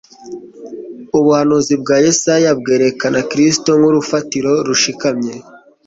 Ubuhanuzi 1.17 1.73
bwa 1.81 1.97
Yesaya 2.05 2.51
bwerehana 2.59 3.19
Kristo 3.31 3.69
nk'urufatiro 3.79 4.51
rushikamye 4.67 5.33